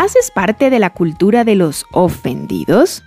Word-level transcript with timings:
¿Haces 0.00 0.30
parte 0.30 0.70
de 0.70 0.78
la 0.78 0.94
cultura 0.94 1.44
de 1.44 1.56
los 1.56 1.84
ofendidos? 1.92 3.02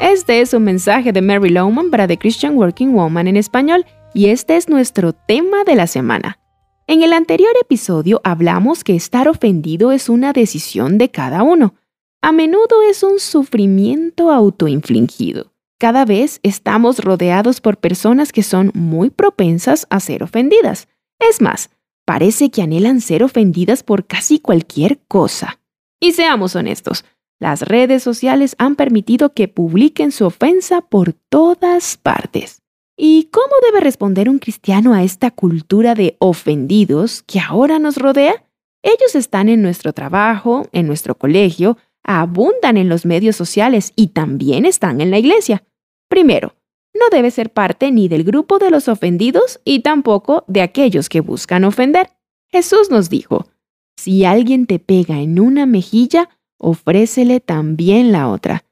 Este 0.00 0.40
es 0.40 0.52
un 0.52 0.64
mensaje 0.64 1.12
de 1.12 1.22
Mary 1.22 1.50
Lowman 1.50 1.88
para 1.88 2.08
The 2.08 2.18
Christian 2.18 2.56
Working 2.56 2.94
Woman 2.94 3.28
en 3.28 3.36
español 3.36 3.86
y 4.12 4.26
este 4.26 4.56
es 4.56 4.68
nuestro 4.68 5.12
tema 5.12 5.62
de 5.62 5.76
la 5.76 5.86
semana. 5.86 6.40
En 6.88 7.04
el 7.04 7.12
anterior 7.12 7.52
episodio 7.60 8.20
hablamos 8.24 8.82
que 8.82 8.96
estar 8.96 9.28
ofendido 9.28 9.92
es 9.92 10.08
una 10.08 10.32
decisión 10.32 10.98
de 10.98 11.12
cada 11.12 11.44
uno. 11.44 11.76
A 12.22 12.32
menudo 12.32 12.82
es 12.90 13.04
un 13.04 13.20
sufrimiento 13.20 14.32
autoinfligido. 14.32 15.52
Cada 15.78 16.04
vez 16.04 16.40
estamos 16.42 16.98
rodeados 17.04 17.60
por 17.60 17.76
personas 17.76 18.32
que 18.32 18.42
son 18.42 18.72
muy 18.74 19.10
propensas 19.10 19.86
a 19.90 20.00
ser 20.00 20.24
ofendidas. 20.24 20.88
Es 21.20 21.40
más, 21.40 21.70
parece 22.04 22.50
que 22.50 22.62
anhelan 22.62 23.00
ser 23.00 23.22
ofendidas 23.22 23.84
por 23.84 24.08
casi 24.08 24.40
cualquier 24.40 24.98
cosa. 25.06 25.61
Y 26.02 26.14
seamos 26.14 26.56
honestos, 26.56 27.04
las 27.38 27.62
redes 27.62 28.02
sociales 28.02 28.56
han 28.58 28.74
permitido 28.74 29.34
que 29.34 29.46
publiquen 29.46 30.10
su 30.10 30.26
ofensa 30.26 30.80
por 30.80 31.12
todas 31.12 31.96
partes. 31.96 32.60
¿Y 32.96 33.28
cómo 33.30 33.54
debe 33.62 33.78
responder 33.78 34.28
un 34.28 34.40
cristiano 34.40 34.94
a 34.94 35.04
esta 35.04 35.30
cultura 35.30 35.94
de 35.94 36.16
ofendidos 36.18 37.22
que 37.22 37.38
ahora 37.38 37.78
nos 37.78 37.98
rodea? 37.98 38.44
Ellos 38.82 39.14
están 39.14 39.48
en 39.48 39.62
nuestro 39.62 39.92
trabajo, 39.92 40.66
en 40.72 40.88
nuestro 40.88 41.16
colegio, 41.16 41.78
abundan 42.02 42.78
en 42.78 42.88
los 42.88 43.06
medios 43.06 43.36
sociales 43.36 43.92
y 43.94 44.08
también 44.08 44.66
están 44.66 45.00
en 45.00 45.12
la 45.12 45.20
iglesia. 45.20 45.62
Primero, 46.08 46.56
no 46.94 47.10
debe 47.12 47.30
ser 47.30 47.52
parte 47.52 47.92
ni 47.92 48.08
del 48.08 48.24
grupo 48.24 48.58
de 48.58 48.72
los 48.72 48.88
ofendidos 48.88 49.60
y 49.64 49.82
tampoco 49.82 50.42
de 50.48 50.62
aquellos 50.62 51.08
que 51.08 51.20
buscan 51.20 51.62
ofender. 51.62 52.10
Jesús 52.48 52.90
nos 52.90 53.08
dijo, 53.08 53.46
si 54.02 54.24
alguien 54.24 54.66
te 54.66 54.80
pega 54.80 55.20
en 55.20 55.38
una 55.38 55.64
mejilla, 55.64 56.28
ofrécele 56.58 57.38
también 57.38 58.10
la 58.10 58.30
otra. 58.30 58.64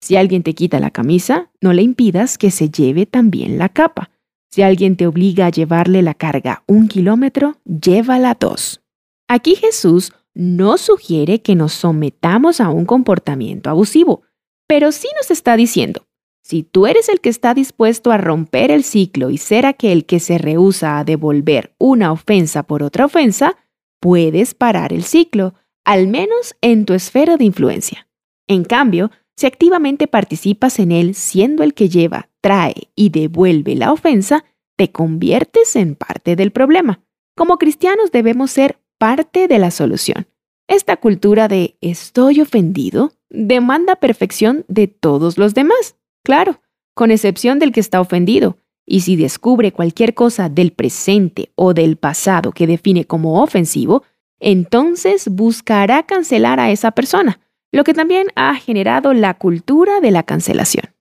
Si 0.00 0.14
alguien 0.14 0.44
te 0.44 0.54
quita 0.54 0.78
la 0.78 0.92
camisa, 0.92 1.50
no 1.60 1.72
le 1.72 1.82
impidas 1.82 2.38
que 2.38 2.52
se 2.52 2.70
lleve 2.70 3.04
también 3.04 3.58
la 3.58 3.68
capa. 3.68 4.10
Si 4.48 4.62
alguien 4.62 4.94
te 4.96 5.08
obliga 5.08 5.46
a 5.46 5.50
llevarle 5.50 6.02
la 6.02 6.14
carga 6.14 6.62
un 6.68 6.86
kilómetro, 6.86 7.56
llévala 7.64 8.36
dos. 8.38 8.80
Aquí 9.26 9.56
Jesús 9.56 10.12
no 10.34 10.78
sugiere 10.78 11.42
que 11.42 11.56
nos 11.56 11.72
sometamos 11.72 12.60
a 12.60 12.68
un 12.68 12.86
comportamiento 12.86 13.70
abusivo, 13.70 14.22
pero 14.68 14.92
sí 14.92 15.08
nos 15.16 15.32
está 15.32 15.56
diciendo, 15.56 16.06
si 16.42 16.62
tú 16.62 16.86
eres 16.86 17.08
el 17.08 17.20
que 17.20 17.30
está 17.30 17.54
dispuesto 17.54 18.12
a 18.12 18.18
romper 18.18 18.70
el 18.70 18.84
ciclo 18.84 19.30
y 19.30 19.38
ser 19.38 19.66
aquel 19.66 20.06
que 20.06 20.20
se 20.20 20.38
rehúsa 20.38 21.00
a 21.00 21.02
devolver 21.02 21.74
una 21.76 22.12
ofensa 22.12 22.62
por 22.62 22.84
otra 22.84 23.06
ofensa, 23.06 23.56
puedes 24.00 24.54
parar 24.54 24.92
el 24.92 25.04
ciclo, 25.04 25.54
al 25.84 26.08
menos 26.08 26.54
en 26.60 26.84
tu 26.84 26.94
esfera 26.94 27.36
de 27.36 27.44
influencia. 27.44 28.08
En 28.48 28.64
cambio, 28.64 29.10
si 29.36 29.46
activamente 29.46 30.06
participas 30.06 30.78
en 30.78 30.92
él 30.92 31.14
siendo 31.14 31.62
el 31.62 31.74
que 31.74 31.88
lleva, 31.88 32.30
trae 32.40 32.90
y 32.94 33.10
devuelve 33.10 33.74
la 33.74 33.92
ofensa, 33.92 34.44
te 34.76 34.92
conviertes 34.92 35.76
en 35.76 35.94
parte 35.94 36.36
del 36.36 36.52
problema. 36.52 37.00
Como 37.36 37.58
cristianos 37.58 38.10
debemos 38.12 38.50
ser 38.50 38.78
parte 38.98 39.48
de 39.48 39.58
la 39.58 39.70
solución. 39.70 40.26
Esta 40.68 40.96
cultura 40.96 41.48
de 41.48 41.76
estoy 41.80 42.40
ofendido 42.40 43.12
demanda 43.28 43.96
perfección 43.96 44.64
de 44.68 44.88
todos 44.88 45.38
los 45.38 45.54
demás, 45.54 45.96
claro, 46.24 46.60
con 46.94 47.10
excepción 47.10 47.58
del 47.58 47.72
que 47.72 47.80
está 47.80 48.00
ofendido. 48.00 48.58
Y 48.86 49.00
si 49.00 49.16
descubre 49.16 49.72
cualquier 49.72 50.14
cosa 50.14 50.48
del 50.48 50.72
presente 50.72 51.50
o 51.56 51.74
del 51.74 51.96
pasado 51.96 52.52
que 52.52 52.68
define 52.68 53.04
como 53.04 53.42
ofensivo, 53.42 54.04
entonces 54.38 55.28
buscará 55.28 56.04
cancelar 56.04 56.60
a 56.60 56.70
esa 56.70 56.92
persona, 56.92 57.40
lo 57.72 57.82
que 57.84 57.94
también 57.94 58.28
ha 58.36 58.54
generado 58.54 59.12
la 59.12 59.34
cultura 59.34 60.00
de 60.00 60.12
la 60.12 60.22
cancelación. 60.22 60.94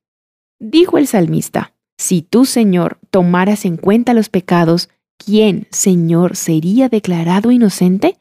Dijo 0.59 0.97
el 0.97 1.05
salmista, 1.05 1.75
si 1.97 2.21
tú, 2.21 2.45
Señor, 2.45 2.97
tomaras 3.11 3.65
en 3.65 3.77
cuenta 3.77 4.13
los 4.13 4.29
pecados, 4.29 4.89
¿quién, 5.17 5.67
Señor, 5.69 6.35
sería 6.35 6.89
declarado 6.89 7.51
inocente? 7.51 8.17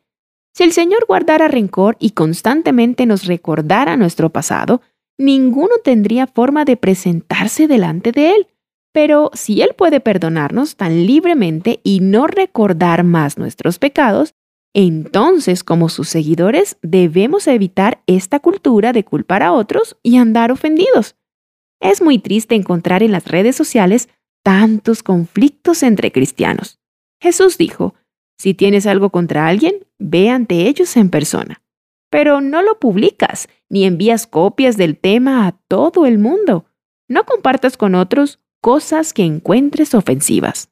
Si 0.52 0.62
el 0.62 0.72
Señor 0.72 1.04
guardara 1.06 1.48
rencor 1.48 1.96
y 1.98 2.10
constantemente 2.10 3.06
nos 3.06 3.24
recordara 3.24 3.96
nuestro 3.96 4.30
pasado, 4.30 4.82
ninguno 5.18 5.76
tendría 5.82 6.26
forma 6.26 6.64
de 6.64 6.76
presentarse 6.76 7.66
delante 7.66 8.12
de 8.12 8.30
Él. 8.30 8.46
Pero 8.94 9.32
si 9.34 9.60
Él 9.60 9.70
puede 9.76 9.98
perdonarnos 9.98 10.76
tan 10.76 11.04
libremente 11.04 11.80
y 11.82 11.98
no 11.98 12.28
recordar 12.28 13.02
más 13.02 13.36
nuestros 13.36 13.80
pecados, 13.80 14.34
entonces 14.72 15.64
como 15.64 15.88
sus 15.88 16.08
seguidores 16.08 16.78
debemos 16.80 17.48
evitar 17.48 18.02
esta 18.06 18.38
cultura 18.38 18.92
de 18.92 19.04
culpar 19.04 19.42
a 19.42 19.52
otros 19.52 19.96
y 20.04 20.16
andar 20.16 20.52
ofendidos. 20.52 21.16
Es 21.80 22.02
muy 22.02 22.20
triste 22.20 22.54
encontrar 22.54 23.02
en 23.02 23.10
las 23.10 23.26
redes 23.26 23.56
sociales 23.56 24.08
tantos 24.44 25.02
conflictos 25.02 25.82
entre 25.82 26.12
cristianos. 26.12 26.78
Jesús 27.20 27.58
dijo, 27.58 27.94
si 28.38 28.54
tienes 28.54 28.86
algo 28.86 29.10
contra 29.10 29.48
alguien, 29.48 29.86
ve 29.98 30.30
ante 30.30 30.68
ellos 30.68 30.96
en 30.96 31.10
persona. 31.10 31.62
Pero 32.10 32.40
no 32.40 32.62
lo 32.62 32.78
publicas 32.78 33.48
ni 33.68 33.86
envías 33.86 34.28
copias 34.28 34.76
del 34.76 34.96
tema 34.98 35.48
a 35.48 35.58
todo 35.66 36.06
el 36.06 36.18
mundo. 36.18 36.66
No 37.08 37.24
compartas 37.24 37.76
con 37.76 37.96
otros 37.96 38.38
cosas 38.64 39.12
que 39.12 39.24
encuentres 39.24 39.94
ofensivas. 39.94 40.70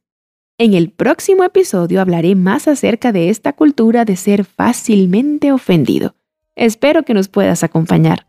En 0.56 0.72
el 0.72 0.88
próximo 0.88 1.44
episodio 1.44 2.00
hablaré 2.00 2.34
más 2.34 2.66
acerca 2.66 3.12
de 3.12 3.28
esta 3.28 3.52
cultura 3.52 4.06
de 4.06 4.16
ser 4.16 4.46
fácilmente 4.46 5.52
ofendido. 5.52 6.14
Espero 6.56 7.02
que 7.02 7.12
nos 7.12 7.28
puedas 7.28 7.62
acompañar. 7.62 8.26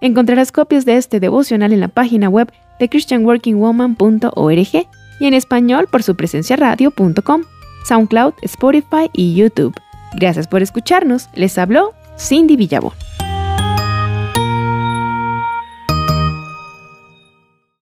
Encontrarás 0.00 0.50
copias 0.50 0.86
de 0.86 0.96
este 0.96 1.20
devocional 1.20 1.74
en 1.74 1.80
la 1.80 1.88
página 1.88 2.30
web 2.30 2.50
de 2.80 2.88
christianworkingwoman.org 2.88 4.86
y 5.20 5.26
en 5.26 5.34
español 5.34 5.88
por 5.92 6.02
su 6.02 6.16
presencia 6.16 6.56
radio.com. 6.56 7.42
SoundCloud, 7.84 8.32
Spotify 8.40 9.10
y 9.12 9.34
YouTube. 9.34 9.74
Gracias 10.14 10.48
por 10.48 10.62
escucharnos. 10.62 11.28
Les 11.34 11.58
habló 11.58 11.92
Cindy 12.18 12.56
Villabón. 12.56 12.94